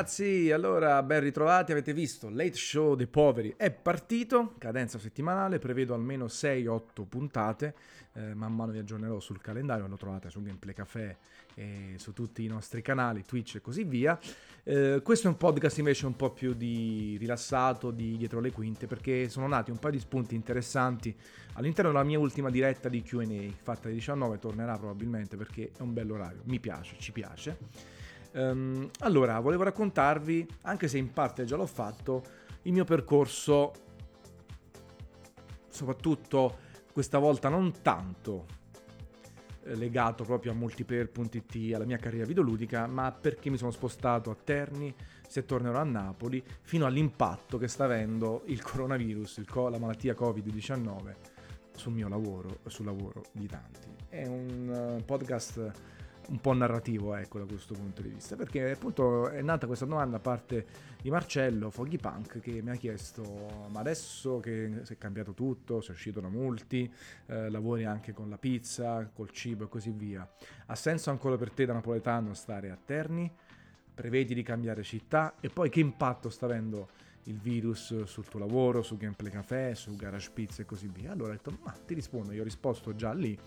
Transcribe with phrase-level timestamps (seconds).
[0.00, 5.92] ragazzi, allora ben ritrovati, avete visto Late Show dei poveri è partito, cadenza settimanale, prevedo
[5.92, 7.74] almeno 6-8 puntate,
[8.14, 11.18] eh, man mano vi aggiornerò sul calendario, lo trovate su Gameplay Café
[11.52, 14.18] e su tutti i nostri canali, Twitch e così via.
[14.62, 18.86] Eh, questo è un podcast invece un po' più di rilassato, di dietro le quinte,
[18.86, 21.14] perché sono nati un paio di spunti interessanti
[21.54, 25.92] all'interno della mia ultima diretta di Q&A, fatta alle 19, tornerà probabilmente perché è un
[25.92, 27.98] bell'orario, mi piace, ci piace.
[28.32, 32.22] Um, allora, volevo raccontarvi, anche se in parte già l'ho fatto,
[32.62, 33.72] il mio percorso,
[35.68, 38.58] soprattutto questa volta non tanto
[39.64, 44.36] eh, legato proprio a multiplayer.it, alla mia carriera videoludica, ma perché mi sono spostato a
[44.42, 44.94] Terni,
[45.26, 50.14] se tornerò a Napoli, fino all'impatto che sta avendo il coronavirus, il co- la malattia
[50.14, 51.14] Covid-19
[51.74, 53.88] sul mio lavoro, sul lavoro di tanti.
[54.08, 55.72] È un uh, podcast
[56.30, 58.36] un po' narrativo ecco da questo punto di vista.
[58.36, 60.66] Perché appunto è nata questa domanda a parte
[61.02, 65.80] di Marcello Foggy Punk che mi ha chiesto ma adesso che si è cambiato tutto
[65.80, 66.90] si è uscito da multi
[67.26, 70.28] eh, lavori anche con la pizza col cibo e così via
[70.66, 73.30] ha senso ancora per te da napoletano stare a Terni?
[73.92, 75.34] Prevedi di cambiare città?
[75.40, 76.88] E poi che impatto sta avendo
[77.24, 81.12] il virus sul tuo lavoro, su Gameplay Café, su Garage Pizza e così via.
[81.12, 83.38] Allora ho detto, ma ti rispondo, io ho risposto già lì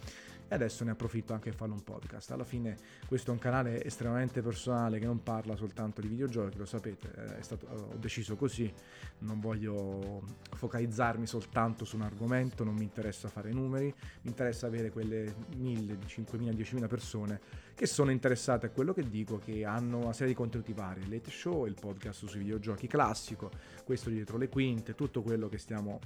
[0.53, 2.29] e adesso ne approfitto anche per fare un podcast.
[2.29, 6.65] Alla fine questo è un canale estremamente personale che non parla soltanto di videogiochi, lo
[6.65, 8.71] sapete, stato, ho deciso così,
[9.19, 14.91] non voglio focalizzarmi soltanto su un argomento, non mi interessa fare numeri, mi interessa avere
[14.91, 17.41] quelle 1000, 5000, 10.000 persone
[17.73, 21.31] che sono interessate a quello che dico, che hanno una serie di contenuti vari, late
[21.31, 23.49] show, il podcast sui videogiochi classico,
[23.83, 25.99] questo dietro le quinte, tutto quello che stiamo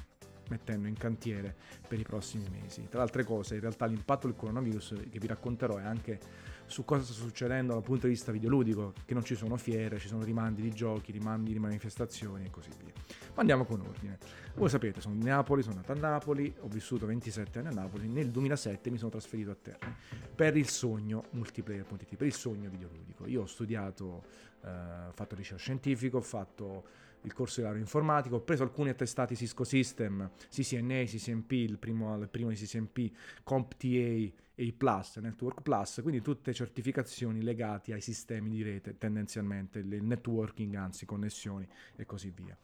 [0.50, 1.56] mettendo in cantiere
[1.88, 2.88] per i prossimi mesi.
[2.90, 6.20] Tra le altre cose, in realtà l'impatto del coronavirus che vi racconterò è anche
[6.68, 10.08] su cosa sta succedendo dal punto di vista videoludico, che non ci sono fiere, ci
[10.08, 12.94] sono rimandi di giochi, rimandi di manifestazioni e così via.
[13.34, 14.18] Ma andiamo con ordine.
[14.56, 18.08] Voi sapete, sono di Napoli, sono nato a Napoli, ho vissuto 27 anni a Napoli,
[18.08, 19.96] nel 2007 mi sono trasferito a Terni
[20.36, 23.26] per il sogno multiplayer.it, per il sogno videoludico.
[23.28, 24.24] Io ho studiato,
[24.64, 28.90] eh, ho fatto liceo scientifico, ho fatto il corso di laurea informatico, ho preso alcuni
[28.90, 33.12] attestati Cisco System, CCNA, CCNP, il primo, il primo di CCNP,
[33.44, 40.74] CompTA A+, Network Plus, quindi tutte certificazioni legate ai sistemi di rete, tendenzialmente il networking,
[40.76, 42.58] anzi connessioni e così via.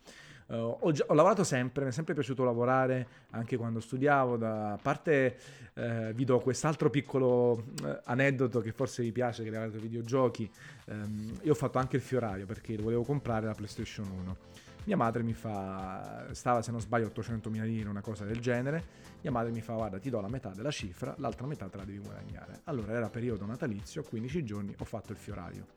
[0.48, 4.38] Uh, ho, ho, lavorato sempre, mi è sempre piaciuto lavorare anche quando studiavo.
[4.38, 5.38] Da parte
[5.76, 7.64] uh, vi do quest'altro piccolo uh,
[8.06, 10.50] aneddoto che forse vi piace, che riguarda i videogiochi.
[10.86, 14.38] Um, io ho fatto anche il fioraio perché volevo comprare la PlayStation 1.
[14.86, 19.12] Mia madre mi fa, stava se non sbaglio 800.000 lire, una cosa del genere.
[19.22, 21.86] Mia madre mi fa guarda ti do la metà della cifra, l'altra metà te la
[21.86, 22.62] devi guadagnare.
[22.66, 25.68] Allora era periodo natalizio, 15 giorni ho fatto il fioraio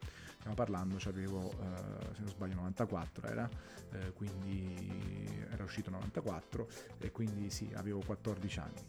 [0.47, 3.49] stiamo parlando, cioè avevo, eh, se non sbaglio, 94 era,
[3.93, 6.69] eh, quindi era uscito 94
[6.99, 8.85] e quindi sì, avevo 14 anni.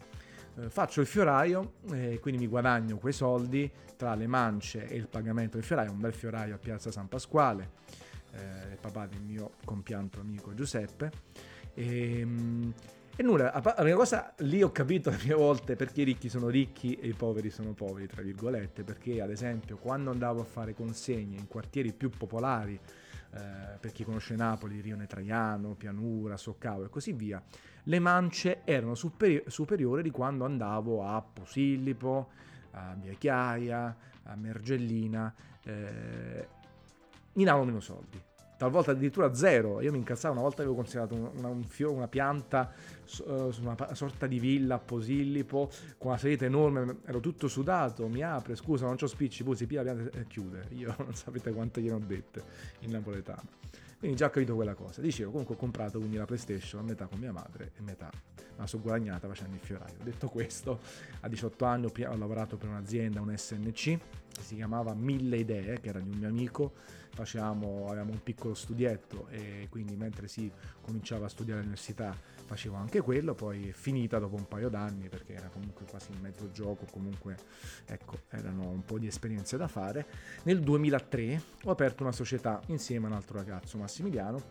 [0.57, 5.07] Eh, faccio il fioraio e quindi mi guadagno quei soldi tra le mance e il
[5.07, 7.72] pagamento del fioraio, un bel fioraio a Piazza San Pasquale,
[8.34, 11.12] eh, il papà del mio compianto amico Giuseppe.
[11.74, 12.74] E, ehm,
[13.20, 16.50] e nulla, la prima cosa lì ho capito le mie volte perché i ricchi sono
[16.50, 20.76] ricchi e i poveri sono poveri, tra virgolette, perché ad esempio quando andavo a fare
[20.76, 26.90] consegne in quartieri più popolari, eh, per chi conosce Napoli, Rione Traiano, Pianura, Soccavo e
[26.90, 27.42] così via,
[27.86, 32.30] le mance erano superi- superiori di quando andavo a Posillipo,
[32.72, 36.48] a Via Chiaia, a Mergellina, eh,
[37.34, 38.27] mi davano meno soldi
[38.57, 39.81] talvolta addirittura zero.
[39.81, 42.72] Io mi incazzavo una volta avevo considerato una, un fio, una pianta
[43.25, 48.07] uh, su una sorta di villa a Posillipo con una salita enorme, ero tutto sudato,
[48.07, 50.68] mi apre, scusa non c'ho spicci, poi si pia la pianta e chiude.
[50.72, 52.44] Io non sapete quante gliene ho dette
[52.79, 53.87] in napoletano.
[54.00, 55.02] Quindi già ho capito quella cosa.
[55.02, 58.12] Dicevo, comunque ho comprato quindi la PlayStation a metà con mia madre e metà
[58.58, 59.96] ma sono guadagnata facendo il fioraio.
[60.03, 60.80] Detto questo,
[61.22, 64.00] a 18 anni ho lavorato per un'azienda, un SNC,
[64.42, 66.74] si chiamava Mille Idee, che era di un mio amico,
[67.13, 70.51] facevamo, avevamo un piccolo studietto e quindi mentre si
[70.81, 72.16] cominciava a studiare all'università
[72.48, 76.22] facevo anche quello, poi è finita dopo un paio d'anni perché era comunque quasi in
[76.22, 77.36] mezzo gioco, comunque
[77.86, 80.06] ecco, erano un po' di esperienze da fare.
[80.44, 84.42] Nel 2003 ho aperto una società insieme a un altro ragazzo, Massimiliano,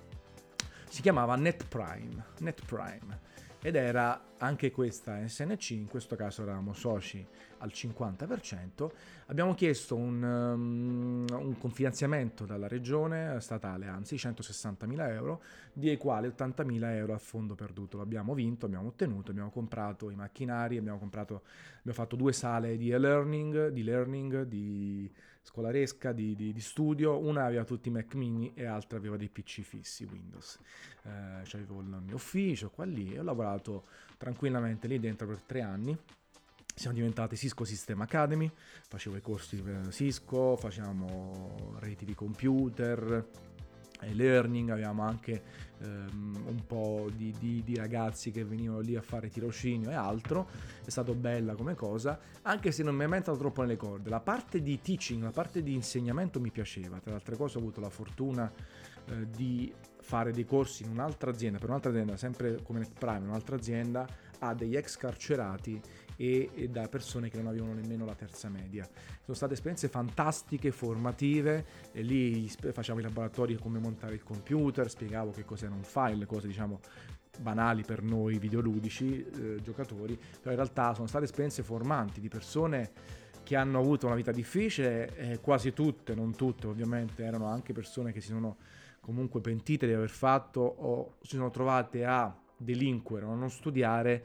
[0.89, 3.21] si chiamava Net Prime, Net Prime
[3.67, 7.27] ed era anche questa SNC, in questo caso eravamo soci
[7.59, 8.89] al 50%,
[9.27, 15.43] abbiamo chiesto un, um, un confinanziamento dalla regione statale, anzi 160.000 euro,
[15.73, 17.99] dei quali 80.000 euro a fondo perduto.
[17.99, 21.43] L'abbiamo vinto, abbiamo ottenuto, abbiamo comprato i macchinari, abbiamo, comprato,
[21.79, 25.11] abbiamo fatto due sale di e-learning, di learning, di
[25.47, 29.29] scolaresca di, di, di, studio, una aveva tutti i Mac mini e l'altra aveva dei
[29.29, 30.59] PC fissi Windows.
[31.05, 33.85] Eh, avevo il mio ufficio qua lì e ho lavorato
[34.17, 35.97] tranquillamente lì dentro per tre anni.
[36.75, 38.51] Siamo diventati Cisco System Academy,
[38.89, 43.27] facevo i corsi per Cisco, facevamo reti di computer,
[44.01, 45.43] learning, avevamo anche
[45.79, 50.49] um, un po' di, di, di, ragazzi che venivano lì a fare tirocinio e altro,
[50.85, 54.11] è stato bella come cosa, anche se non mi è mai entrato troppo nelle corde.
[54.11, 57.61] La parte di teaching, la parte di insegnamento mi piaceva, tra le altre cose ho
[57.61, 58.53] avuto la fortuna
[59.09, 63.57] eh, di fare dei corsi in un'altra azienda, per un'altra azienda, sempre come Prime, un'altra
[63.57, 64.07] azienda,
[64.39, 65.81] a degli ex carcerati
[66.17, 68.89] e, e, da persone che non avevano nemmeno la terza media.
[69.23, 75.31] Sono state esperienze fantastiche, formative, e lì facciamo i laboratori come montare il computer, spiegavo
[75.31, 76.81] che cos'era un file, cose diciamo
[77.39, 82.91] banali per noi videoludici, eh, giocatori, però in realtà sono state esperienze formanti di persone
[83.43, 88.13] che hanno avuto una vita difficile, eh, quasi tutte, non tutte ovviamente, erano anche persone
[88.13, 88.57] che si sono
[89.01, 94.25] comunque pentite di aver fatto o si sono trovate a delinquere o a non studiare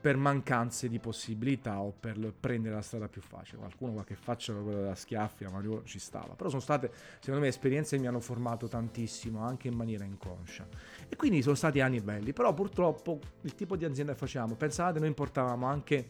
[0.00, 3.58] per mancanze di possibilità o per prendere la strada più facile.
[3.58, 7.48] Qualcuno qualche faccia quella da schiaffi a Mario ci stava, però sono state secondo me
[7.48, 10.66] esperienze che mi hanno formato tantissimo anche in maniera inconscia.
[11.08, 14.98] E quindi sono stati anni belli, però purtroppo il tipo di azienda che facciamo, pensate
[14.98, 16.08] noi importavamo anche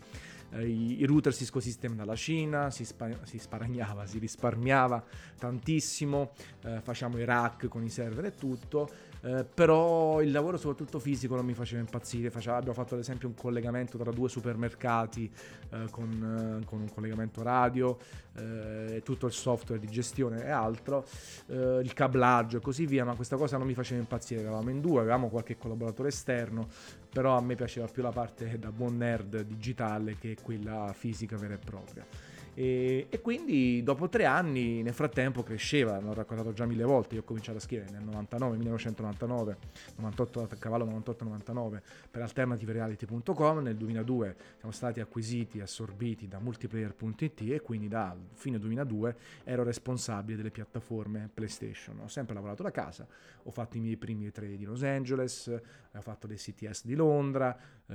[0.51, 5.03] eh, i, i, router Cisco System dalla Cina, si, spa, si sparagnava, si risparmiava
[5.39, 6.31] tantissimo,
[6.65, 8.89] eh, facciamo i rack con i server e tutto
[9.23, 13.29] eh, però il lavoro soprattutto fisico non mi faceva impazzire, faceva, abbiamo fatto ad esempio
[13.29, 15.31] un collegamento tra due supermercati
[15.71, 17.99] eh, con, eh, con, un collegamento radio,
[18.37, 21.05] eh, tutto il software di gestione e altro,
[21.47, 24.81] eh, il cablaggio e così via, ma questa cosa non mi faceva impazzire, eravamo in
[24.81, 26.69] due, avevamo qualche collaboratore esterno,
[27.13, 31.55] però a me piaceva più la parte da buon nerd digitale che quella fisica vera
[31.55, 32.30] e propria.
[32.55, 37.21] E, e, quindi dopo tre anni nel frattempo cresceva, l'ho raccontato già mille volte, io
[37.21, 39.57] ho cominciato a scrivere nel 99, 1999,
[39.97, 41.81] 98, cavallo 98-99
[42.11, 49.17] per alternativereality.com, nel 2002 siamo stati acquisiti, assorbiti da multiplayer.it e quindi da fine 2002
[49.45, 52.01] ero responsabile delle piattaforme PlayStation.
[52.01, 53.07] Ho sempre lavorato da casa,
[53.45, 57.57] ho fatto i miei primi tre di Los Angeles, ho fatto dei CTS di Londra,
[57.87, 57.95] eh,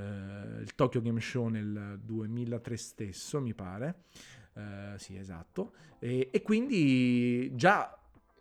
[0.62, 3.96] il Tokyo Game Show nel 2003 stesso mi pare.
[4.56, 5.74] Uh, sì, esatto.
[6.00, 7.98] E, e, quindi già,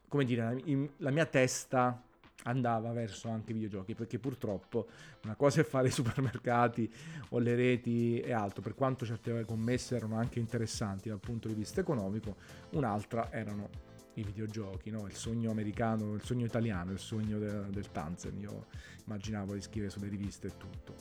[0.06, 2.00] come dire, la, la mia testa
[2.44, 4.86] andava verso anche i videogiochi perché purtroppo
[5.24, 6.92] una cosa è fare i supermercati
[7.30, 11.54] o le reti e altro per quanto certe commesse erano anche interessanti dal punto di
[11.54, 12.36] vista economico
[12.70, 13.70] un'altra erano
[14.14, 15.06] i videogiochi no?
[15.06, 18.66] il sogno americano il sogno italiano il sogno de- del Tanzen io
[19.06, 20.94] immaginavo di scrivere sulle riviste e tutto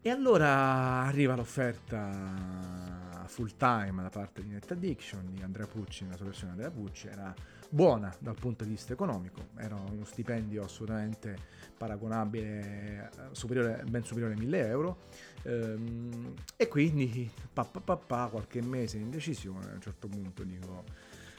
[0.00, 6.16] e allora arriva l'offerta full time da parte di Net Addiction, di Andrea Pucci, nella
[6.16, 7.34] sua versione Andrea Pucci, era
[7.70, 11.36] buona dal punto di vista economico, era uno stipendio assolutamente
[11.76, 14.98] paragonabile, superiore, ben superiore ai 1000 euro,
[15.42, 20.42] ehm, e quindi pa, pa, pa, pa, qualche mese in indecisione, a un certo punto
[20.42, 20.84] dico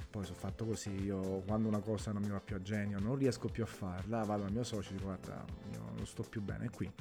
[0.10, 3.16] poi sono fatto così, io quando una cosa non mi va più a genio, non
[3.16, 6.42] riesco più a farla, vado al mio socio e dico guarda, io non sto più
[6.42, 6.92] bene qui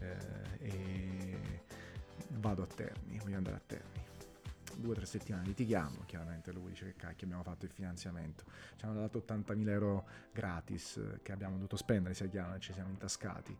[0.00, 0.16] eh,
[0.60, 1.38] e
[2.30, 3.95] vado a Terni, voglio andare a Terni
[4.76, 8.44] due o tre settimane litighiamo, chiaramente lui dice che cacchio abbiamo fatto il finanziamento,
[8.76, 13.56] ci hanno dato 80.000 euro gratis che abbiamo dovuto spendere, sia chiaro, ci siamo intascati,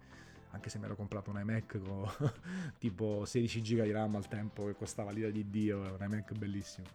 [0.51, 2.09] anche se mi ero comprato un iMac con
[2.79, 6.87] tipo 16 giga di RAM al tempo che costava l'ira di Dio, un iMac bellissimo.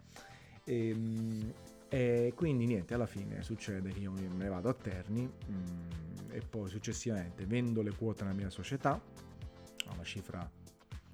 [0.64, 1.52] E, ehm,
[1.88, 6.40] e quindi niente, alla fine succede che io me ne vado a Terni mm, e
[6.40, 10.50] poi successivamente vendo le quote nella mia società a una cifra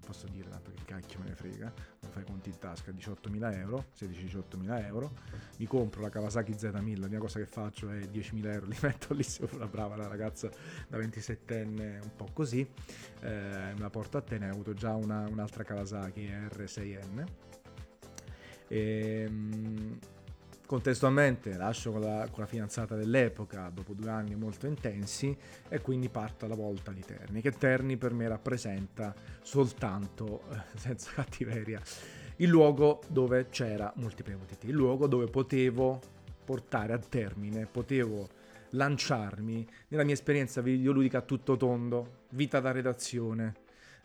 [0.09, 1.73] posso dire tanto che cacchio me ne frega,
[2.09, 5.13] fai conti in tasca 18.000 euro, 16-18.000 euro,
[5.59, 9.15] mi compro la Kawasaki Z1000, la mia cosa che faccio è 10.000 euro, li metto
[9.15, 10.51] lì sopra, brava la ragazza
[10.89, 14.95] da 27enne, un po' così, eh, me la porto a te, ne ho avuto già
[14.95, 17.27] una, un'altra Kawasaki R6N.
[18.71, 19.31] E,
[20.69, 25.35] Contestualmente lascio con la, con la, fidanzata dell'epoca dopo due anni molto intensi
[25.67, 31.13] e quindi parto alla volta di Terni, che Terni per me rappresenta soltanto, eh, senza
[31.15, 31.81] cattiveria,
[32.37, 36.03] il luogo dove c'era Multiplayer UTT, il luogo dove potevo
[36.45, 38.29] portare a termine, potevo
[38.73, 43.55] lanciarmi nella mia esperienza videoludica a tutto tondo, vita da redazione,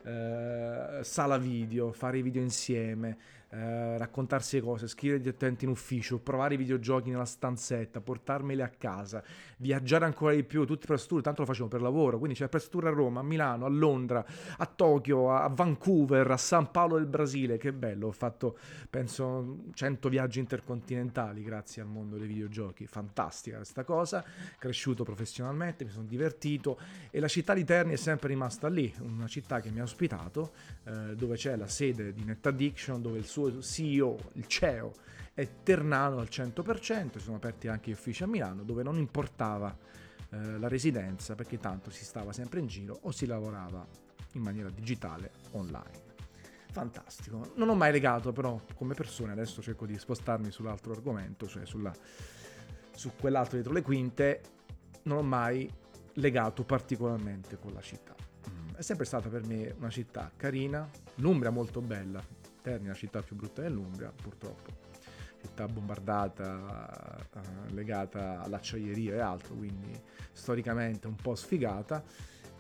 [0.06, 3.18] eh, sala video, fare i video insieme,
[3.54, 8.70] eh, raccontarsi le cose, scrivere direttamente in ufficio, provare i videogiochi nella stanzetta, portarmeli a
[8.70, 9.24] casa,
[9.58, 12.68] viaggiare ancora di più, tutti press tour, tanto lo facevo per lavoro, quindi c'è press
[12.68, 14.26] tour a Roma, a Milano, a Londra,
[14.58, 18.58] a Tokyo, a Vancouver, a San Paolo del Brasile, che bello, ho fatto
[18.90, 24.24] penso 100 viaggi intercontinentali grazie al mondo dei videogiochi, fantastica questa cosa,
[24.58, 26.80] cresciuto professionalmente, mi sono divertito.
[27.12, 30.54] E la città di Terni è sempre rimasta lì, una città che mi ha ospitato,
[30.86, 34.94] eh, dove c'è la sede di Net Addiction, dove il suo CEO, il CEO,
[35.34, 39.76] è ternano al 100%, si sono aperti anche gli uffici a Milano, dove non importava
[40.30, 43.86] eh, la residenza, perché tanto si stava sempre in giro o si lavorava
[44.34, 46.12] in maniera digitale online.
[46.72, 47.52] Fantastico.
[47.56, 51.94] Non ho mai legato però come persone, adesso cerco di spostarmi sull'altro argomento, cioè sulla,
[52.96, 54.42] su quell'altro dietro le quinte,
[55.04, 55.72] non ho mai
[56.14, 58.16] legato particolarmente con la città.
[58.50, 62.24] Mm, è sempre stata per me una città carina, l'Umbria molto bella,
[62.64, 64.72] Terni la città più brutta dell'Umbria, purtroppo.
[65.42, 69.92] Città bombardata, eh, legata all'acciaieria e altro, quindi
[70.32, 72.02] storicamente un po' sfigata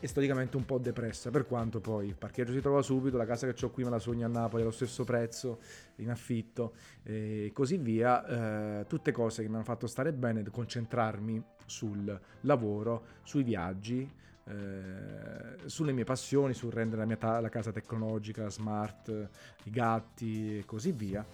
[0.01, 3.49] e storicamente un po' depressa, per quanto poi il parcheggio si trova subito, la casa
[3.49, 5.61] che ho qui me la sogno a Napoli allo stesso prezzo,
[5.95, 11.41] in affitto e così via, eh, tutte cose che mi hanno fatto stare bene, concentrarmi
[11.65, 14.05] sul lavoro, sui viaggi,
[14.45, 19.29] eh, sulle mie passioni, sul rendere la mia ta- la casa tecnologica, smart,
[19.63, 21.25] i gatti e così via,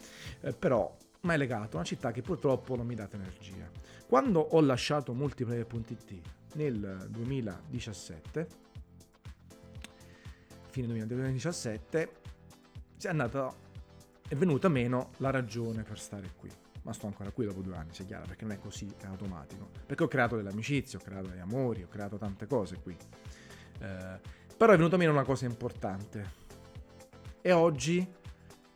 [0.42, 3.70] eh, però mai legato a una città che purtroppo non mi dà energia.
[4.08, 6.22] Quando ho lasciato multiplayer.it
[6.54, 8.48] nel 2017,
[10.70, 12.12] fine 2017,
[13.02, 13.54] è andata,
[14.28, 16.50] è venuta meno la ragione per stare qui
[16.84, 19.70] ma sto ancora qui dopo due anni, sia chiaro, perché non è così è automatico.
[19.86, 22.96] Perché ho creato delle amicizie, ho creato degli amori, ho creato tante cose qui.
[23.80, 24.20] Eh,
[24.58, 26.48] però è venuto meno una cosa importante.
[27.42, 28.06] E oggi,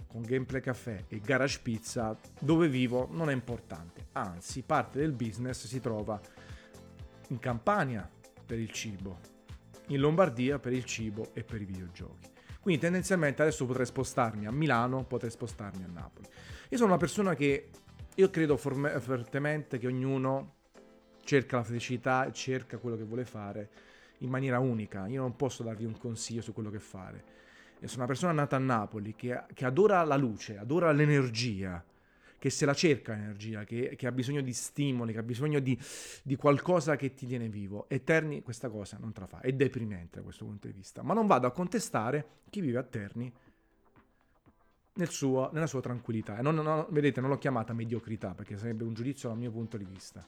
[0.08, 4.08] con Gameplay Café e Garage Pizza, dove vivo non è importante.
[4.14, 6.20] Anzi, parte del business si trova
[7.30, 8.10] in Campania
[8.46, 9.20] per il cibo,
[9.88, 12.32] in Lombardia per il cibo e per i videogiochi.
[12.60, 16.28] Quindi tendenzialmente adesso potrei spostarmi a Milano, potrei spostarmi a Napoli.
[16.70, 17.70] Io sono una persona che
[18.16, 20.56] io credo forme- fortemente che ognuno
[21.24, 23.70] cerca la felicità cerca quello che vuole fare
[24.20, 25.08] in maniera unica.
[25.08, 27.24] Io non posso darvi un consiglio su quello che fare.
[27.80, 31.84] Io sono una persona nata a Napoli che, che adora la luce, adora l'energia,
[32.38, 35.78] che se la cerca l'energia, che, che ha bisogno di stimoli, che ha bisogno di,
[36.24, 37.88] di, qualcosa che ti tiene vivo.
[37.90, 39.40] E Terni questa cosa non te la fa.
[39.40, 41.02] È deprimente da questo punto di vista.
[41.02, 43.32] Ma non vado a contestare chi vive a Terni
[44.96, 46.38] nel suo, nella sua tranquillità.
[46.38, 49.78] E non, non, vedete, non l'ho chiamata mediocrità perché sarebbe un giudizio dal mio punto
[49.78, 50.26] di vista.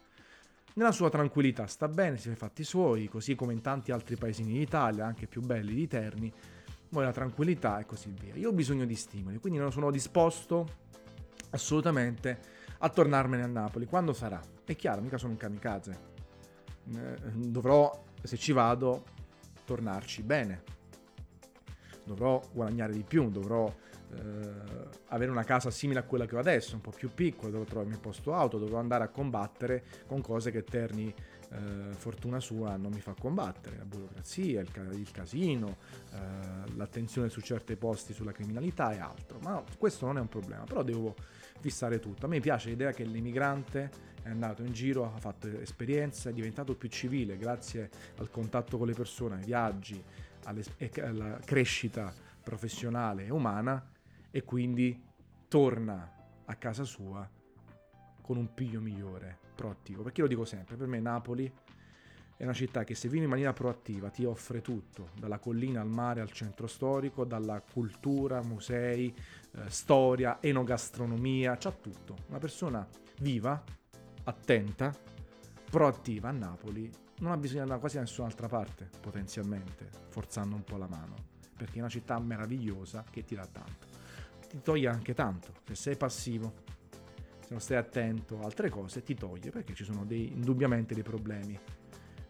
[0.75, 4.17] Nella sua tranquillità sta bene, si fa i fatti suoi, così come in tanti altri
[4.17, 6.33] paesini d'Italia, anche più belli di Terni,
[6.89, 8.35] vuole la tranquillità e così via.
[8.35, 10.83] Io ho bisogno di stimoli, quindi non sono disposto
[11.51, 12.39] assolutamente
[12.79, 13.85] a tornarmene a Napoli.
[13.85, 14.41] Quando sarà?
[14.65, 16.13] È chiaro, mica sono un kamikaze.
[16.93, 19.05] Eh, dovrò, se ci vado,
[19.63, 20.63] tornarci bene.
[22.03, 23.73] Dovrò guadagnare di più, dovrò
[24.13, 24.75] eh,
[25.09, 27.83] avere una casa simile a quella che ho adesso, un po' più piccola, dove trovo
[27.83, 31.13] il mio posto auto, dovevo andare a combattere con cose che Terni,
[31.49, 35.77] eh, fortuna sua, non mi fa combattere, la burocrazia, il, il casino,
[36.11, 40.29] eh, l'attenzione su certi posti sulla criminalità e altro, ma no, questo non è un
[40.29, 41.15] problema, però devo
[41.59, 42.25] fissare tutto.
[42.25, 46.75] A me piace l'idea che l'immigrante è andato in giro, ha fatto esperienze, è diventato
[46.75, 50.03] più civile grazie al contatto con le persone, ai viaggi,
[50.43, 53.83] alla crescita professionale e umana
[54.35, 55.01] e quindi
[55.47, 56.11] torna
[56.43, 57.25] a casa sua
[58.21, 60.03] con un piglio migliore, proattivo.
[60.03, 61.49] Perché lo dico sempre, per me Napoli
[62.35, 65.87] è una città che se vivi in maniera proattiva ti offre tutto, dalla collina al
[65.87, 69.15] mare al centro storico, dalla cultura, musei,
[69.53, 72.17] eh, storia, enogastronomia, c'ha tutto.
[72.27, 72.85] Una persona
[73.21, 73.63] viva,
[74.25, 74.93] attenta,
[75.69, 80.63] proattiva a Napoli non ha bisogno di andare quasi da nessun'altra parte, potenzialmente, forzando un
[80.65, 81.15] po' la mano,
[81.55, 83.94] perché è una città meravigliosa che ti dà tanto
[84.55, 85.51] ti toglie anche tanto.
[85.65, 86.53] Se sei passivo,
[87.39, 91.03] se non stai attento a altre cose, ti toglie perché ci sono dei, indubbiamente dei
[91.03, 91.59] problemi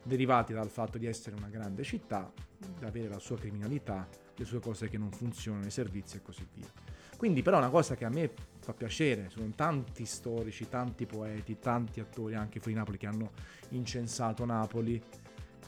[0.01, 4.60] derivati dal fatto di essere una grande città, di avere la sua criminalità, le sue
[4.60, 6.67] cose che non funzionano, i servizi e così via.
[7.15, 12.00] Quindi però una cosa che a me fa piacere, sono tanti storici, tanti poeti, tanti
[12.00, 13.32] attori anche fuori Napoli che hanno
[13.70, 15.01] incensato Napoli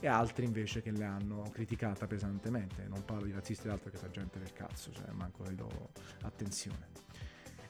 [0.00, 2.86] e altri invece che le hanno criticata pesantemente.
[2.88, 5.90] Non parlo di razzisti e altro che sta gente del cazzo, cioè manco le do
[6.22, 6.88] attenzione.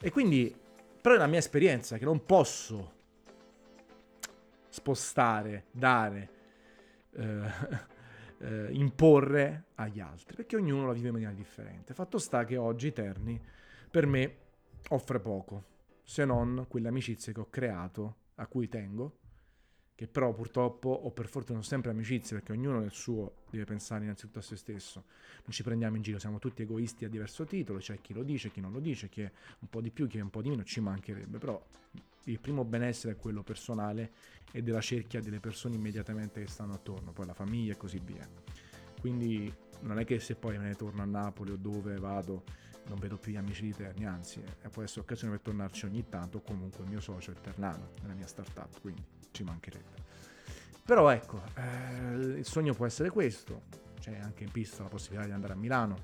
[0.01, 0.55] E quindi,
[1.01, 2.97] però è la mia esperienza che non posso
[4.69, 6.31] spostare, dare,
[7.13, 7.51] eh,
[8.41, 11.95] eh, imporre agli altri, perché ognuno la vive in maniera differente.
[11.95, 13.41] Fatto sta che oggi Terni,
[13.91, 14.37] per me,
[14.91, 15.65] offre poco,
[16.03, 19.19] se non quelle amicizie che ho creato, a cui tengo,
[19.99, 24.05] che però purtroppo o per fortuna sono sempre amicizie perché ognuno nel suo deve pensare
[24.05, 25.03] innanzitutto a se stesso.
[25.39, 28.53] Non ci prendiamo in giro, siamo tutti egoisti a diverso titolo, c'è chi lo dice,
[28.53, 30.51] chi non lo dice, chi è un po' di più, chi è un po' di
[30.51, 31.61] meno, ci mancherebbe, però
[32.27, 34.13] il primo benessere è quello personale
[34.53, 38.25] e della cerchia delle persone immediatamente che stanno attorno, poi la famiglia e così via.
[39.01, 42.45] Quindi non è che se poi me ne torno a Napoli o dove vado
[42.87, 46.09] non vedo più gli amici di Terni, anzi eh, può essere occasione per tornarci ogni
[46.09, 49.97] tanto, comunque il mio socio è Ternano, nella mia startup, quindi ci mancherebbe.
[50.85, 53.63] Però ecco, eh, il sogno può essere questo,
[54.01, 55.97] c'è anche in pista la possibilità di andare a Milano,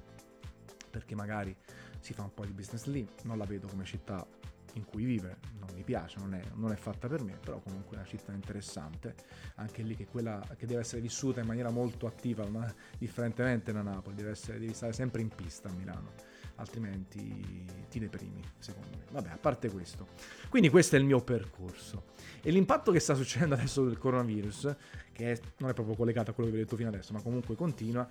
[0.90, 1.56] perché magari
[2.00, 4.26] si fa un po' di business lì, non la vedo come città
[4.74, 7.96] in cui vive, non mi piace, non è, non è, fatta per me, però comunque
[7.96, 9.14] è una città interessante,
[9.56, 13.82] anche lì che, quella, che deve essere vissuta in maniera molto attiva, ma differentemente da
[13.82, 16.12] Napoli, deve essere, devi stare sempre in pista a Milano,
[16.56, 19.04] altrimenti ti deprimi, secondo me.
[19.10, 20.08] Vabbè, a parte questo.
[20.48, 22.12] Quindi questo è il mio percorso.
[22.42, 24.74] E l'impatto che sta succedendo adesso del coronavirus,
[25.12, 27.54] che non è proprio collegato a quello che vi ho detto fino adesso, ma comunque
[27.54, 28.06] continua,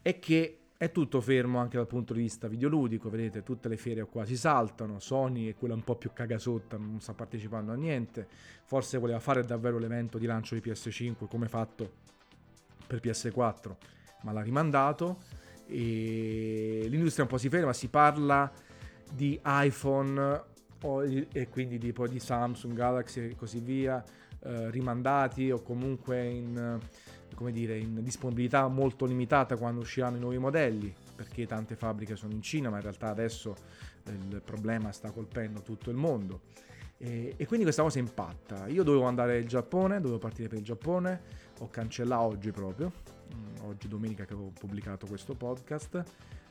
[0.00, 4.04] è che è tutto fermo anche dal punto di vista videoludico, vedete tutte le fiere
[4.04, 8.26] quasi saltano, Sony è quella un po' più cagasotta, non sta partecipando a niente,
[8.64, 11.88] forse voleva fare davvero l'evento di lancio di PS5 come fatto
[12.84, 13.76] per PS4,
[14.22, 15.18] ma l'ha rimandato
[15.66, 18.50] e l'industria un po' si ferma, si parla
[19.10, 20.50] di iPhone
[21.32, 24.02] e quindi di, poi di Samsung, Galaxy e così via,
[24.40, 26.80] eh, rimandati o comunque in
[27.50, 32.42] dire, in disponibilità molto limitata quando usciranno i nuovi modelli, perché tante fabbriche sono in
[32.42, 33.56] Cina, ma in realtà adesso
[34.06, 36.40] il problema sta colpendo tutto il mondo.
[36.98, 38.68] E, e quindi questa cosa impatta.
[38.68, 41.20] Io dovevo andare in Giappone, dovevo partire per il Giappone,
[41.58, 42.92] ho cancellato oggi proprio,
[43.62, 46.02] oggi domenica che avevo pubblicato questo podcast,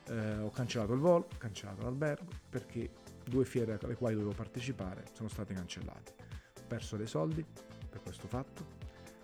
[0.08, 2.90] eh, ho cancellato il volo, ho cancellato l'albergo, perché
[3.24, 6.14] due fiere alle quali dovevo partecipare sono state cancellate.
[6.58, 7.44] Ho perso dei soldi
[7.88, 8.64] per questo fatto,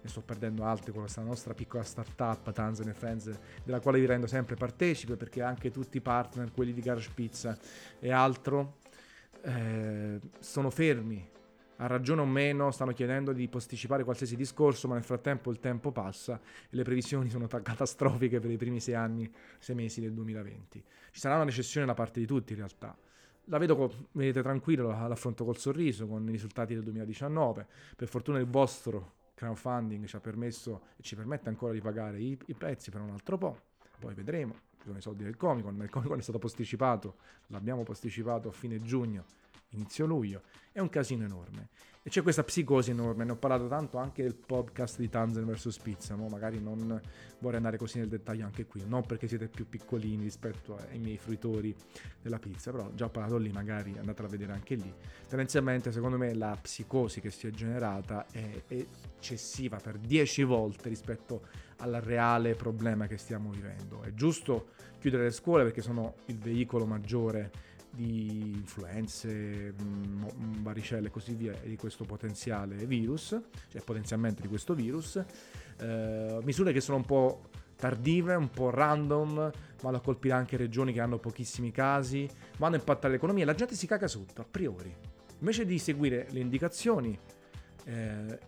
[0.00, 3.30] ne sto perdendo altri con questa nostra piccola startup Tanzan Friends
[3.64, 7.58] della quale vi rendo sempre partecipe perché anche tutti i partner quelli di Garage Pizza
[7.98, 8.78] e altro
[9.42, 11.36] eh, sono fermi
[11.80, 15.92] a ragione o meno stanno chiedendo di posticipare qualsiasi discorso, ma nel frattempo il tempo
[15.92, 20.84] passa e le previsioni sono catastrofiche per i primi sei anni, sei mesi del 2020.
[21.10, 22.96] Ci sarà una recessione da parte di tutti in realtà.
[23.44, 27.66] La vedo, vedete tranquillo, l'affronto col sorriso con i risultati del 2019.
[27.96, 32.36] Per fortuna il vostro crowdfunding ci ha permesso e ci permette ancora di pagare i,
[32.46, 33.60] i prezzi per un altro po',
[33.98, 37.16] poi vedremo, ci sono i soldi del Comic Con, il Comic Con è stato posticipato,
[37.46, 39.24] l'abbiamo posticipato a fine giugno,
[39.70, 41.68] inizio luglio, è un casino enorme.
[42.08, 45.78] E c'è questa psicosi enorme, ne ho parlato tanto anche del podcast di Tanzen vs
[45.78, 46.28] Pizza, no?
[46.28, 46.98] magari non
[47.40, 51.18] vorrei andare così nel dettaglio anche qui, non perché siete più piccolini rispetto ai miei
[51.18, 51.74] fruitori
[52.22, 54.90] della pizza, però già ho parlato lì, magari andatela a vedere anche lì.
[55.28, 61.42] Tendenzialmente secondo me la psicosi che si è generata è eccessiva per 10 volte rispetto
[61.78, 64.00] al reale problema che stiamo vivendo.
[64.02, 71.08] È giusto chiudere le scuole perché sono il veicolo maggiore di influenze, mh, mm, varicelle
[71.08, 75.22] e così via di questo potenziale virus, cioè potenzialmente di questo virus,
[75.80, 77.42] eh, misure che sono un po'
[77.76, 82.78] tardive, un po' random, vanno a colpire anche regioni che hanno pochissimi casi, vanno a
[82.78, 84.94] impattare l'economia la gente si caga sotto a priori.
[85.38, 87.16] Invece di seguire le indicazioni
[87.84, 88.38] eh,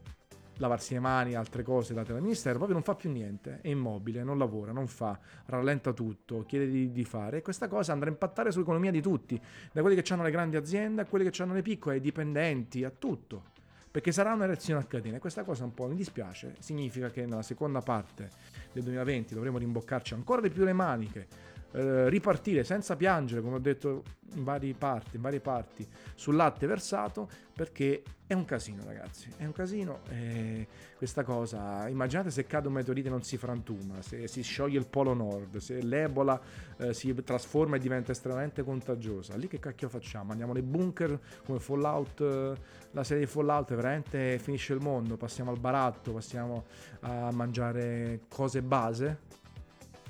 [0.60, 4.22] lavarsi le mani, altre cose date dal ministero, proprio non fa più niente, è immobile,
[4.22, 7.38] non lavora, non fa, rallenta tutto, chiede di, di fare.
[7.38, 9.40] E questa cosa andrà a impattare sull'economia di tutti,
[9.72, 12.84] da quelli che hanno le grandi aziende a quelli che hanno le piccole, ai dipendenti,
[12.84, 13.44] a tutto,
[13.90, 15.16] perché sarà una reazione a catena.
[15.16, 18.28] E questa cosa un po' mi dispiace, significa che nella seconda parte
[18.72, 21.26] del 2020 dovremo rimboccarci ancora di più le maniche,
[21.72, 24.02] eh, ripartire senza piangere, come ho detto
[24.34, 29.28] in varie parti, in varie parti, sul latte versato, perché è un casino, ragazzi.
[29.36, 30.00] È un casino.
[30.08, 34.78] E questa cosa, immaginate se cade un meteorite e non si frantuma, se si scioglie
[34.78, 36.40] il polo nord, se l'ebola
[36.76, 39.36] eh, si trasforma e diventa estremamente contagiosa.
[39.36, 40.30] Lì che cacchio facciamo?
[40.30, 42.54] Andiamo nei bunker come Fallout, eh,
[42.92, 45.16] la serie di Fallout, veramente finisce il mondo.
[45.16, 46.64] Passiamo al baratto, passiamo
[47.00, 49.38] a mangiare cose base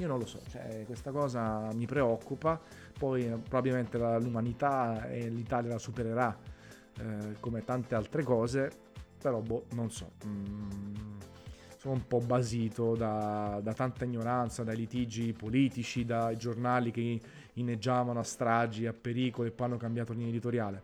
[0.00, 2.58] io non lo so, cioè, questa cosa mi preoccupa,
[2.98, 6.34] poi eh, probabilmente l'umanità e l'Italia la supererà
[6.98, 8.70] eh, come tante altre cose,
[9.20, 10.12] però boh, non so.
[10.26, 11.18] Mm,
[11.76, 17.20] sono un po' basito da, da, tanta ignoranza, dai litigi politici, dai giornali che
[17.54, 20.82] inneggiavano a stragi, a pericoli e poi hanno cambiato linea editoriale.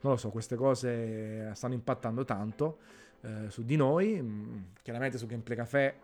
[0.00, 2.78] Non lo so, queste cose stanno impattando tanto
[3.22, 5.94] eh, su di noi, mm, chiaramente su Gameplay Café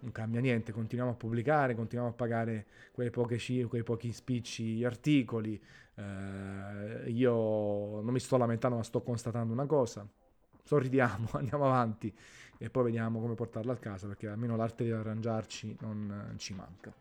[0.00, 5.60] non cambia niente, continuiamo a pubblicare, continuiamo a pagare quei, poche, quei pochi spicci articoli.
[5.94, 10.06] Eh, io non mi sto lamentando, ma sto constatando una cosa.
[10.62, 12.14] Sorridiamo, andiamo avanti
[12.58, 16.92] e poi vediamo come portarla a casa, perché almeno l'arte di arrangiarci non ci manca.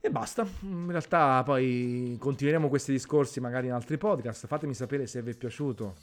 [0.00, 5.22] E basta, in realtà poi continueremo questi discorsi magari in altri podcast, fatemi sapere se
[5.22, 5.94] vi è piaciuto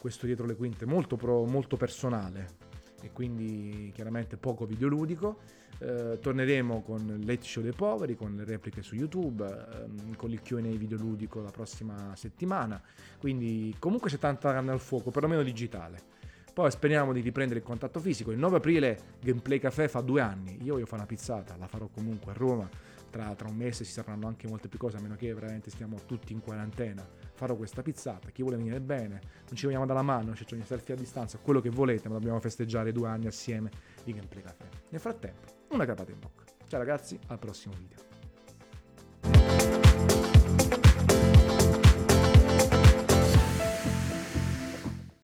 [0.00, 2.69] questo dietro le quinte molto, pro, molto personale
[3.02, 5.58] e quindi chiaramente poco videoludico.
[5.78, 10.42] Eh, torneremo con Late Show dei Poveri, con le repliche su YouTube, ehm, con il
[10.42, 12.80] QA videoludico la prossima settimana.
[13.18, 16.18] Quindi comunque c'è tanta carne al fuoco, perlomeno digitale.
[16.52, 18.32] Poi speriamo di riprendere il contatto fisico.
[18.32, 20.58] Il 9 aprile Gameplay Café fa due anni.
[20.62, 22.68] Io voglio fare una pizzata, la farò comunque a Roma.
[23.10, 25.98] Tra, tra un mese si sapranno anche molte più cose, a meno che veramente stiamo
[26.06, 27.04] tutti in quarantena
[27.40, 30.92] farò questa pizzata, chi vuole venire bene, non ci vogliamo dalla mano, ci facciamo selfie
[30.92, 33.70] a distanza, quello che volete, ma dobbiamo festeggiare due anni assieme
[34.04, 34.68] di Gameplay Café.
[34.90, 36.44] Nel frattempo, una capata in bocca.
[36.66, 38.09] Ciao ragazzi, al prossimo video.